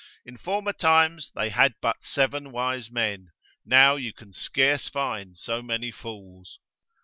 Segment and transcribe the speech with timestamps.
[0.25, 3.29] In former times they had but seven wise men,
[3.63, 6.57] now you can scarce find so many fools.